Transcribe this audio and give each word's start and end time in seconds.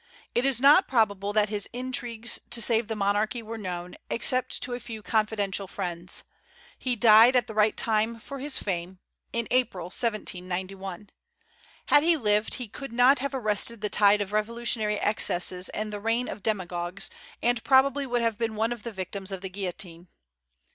It 0.33 0.45
is 0.47 0.59
not 0.59 0.87
probable 0.87 1.31
that 1.33 1.49
his 1.49 1.69
intrigues 1.73 2.39
to 2.49 2.59
save 2.59 2.87
the 2.87 2.95
monarchy 2.95 3.43
were 3.43 3.55
known, 3.59 3.93
except 4.09 4.59
to 4.63 4.73
a 4.73 4.79
few 4.79 5.03
confidential 5.03 5.67
friends. 5.67 6.23
He 6.75 6.95
died 6.95 7.35
at 7.35 7.45
the 7.45 7.53
right 7.53 7.77
time 7.77 8.17
for 8.19 8.39
his 8.39 8.57
fame, 8.57 8.97
in 9.31 9.47
April, 9.51 9.85
1791. 9.91 11.11
Had 11.85 12.01
he 12.01 12.17
lived, 12.17 12.55
he 12.55 12.67
could 12.67 12.91
not 12.93 13.19
have 13.19 13.35
arrested 13.35 13.81
the 13.81 13.91
tide 13.91 14.21
of 14.21 14.31
revolutionary 14.33 14.99
excesses 14.99 15.69
and 15.69 15.93
the 15.93 16.01
reign 16.01 16.27
of 16.27 16.41
demagogues, 16.41 17.11
and 17.43 17.63
probably 17.63 18.07
would 18.07 18.23
have 18.23 18.39
been 18.39 18.55
one 18.55 18.71
of 18.71 18.81
the 18.81 18.91
victims 18.91 19.31
of 19.31 19.41
the 19.41 19.49
guillotine. 19.49 20.07